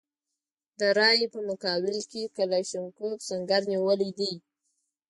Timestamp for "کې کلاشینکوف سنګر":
2.11-3.61